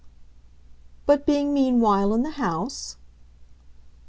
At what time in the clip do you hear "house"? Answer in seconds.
2.31-2.97